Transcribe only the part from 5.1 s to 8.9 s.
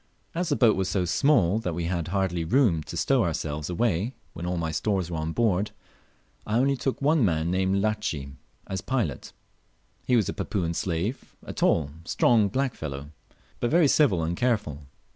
were on board, I only took one other man named Latchi, as